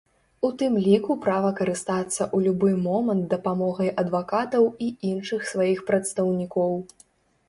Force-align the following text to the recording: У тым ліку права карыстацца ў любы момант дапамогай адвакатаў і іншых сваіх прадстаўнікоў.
У 0.47 0.49
тым 0.59 0.77
ліку 0.85 1.15
права 1.25 1.49
карыстацца 1.59 2.21
ў 2.23 2.37
любы 2.45 2.69
момант 2.85 3.27
дапамогай 3.33 3.91
адвакатаў 4.05 4.65
і 4.87 4.87
іншых 5.11 5.45
сваіх 5.51 5.85
прадстаўнікоў. 5.91 6.73